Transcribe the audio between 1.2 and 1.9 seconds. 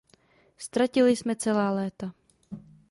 celá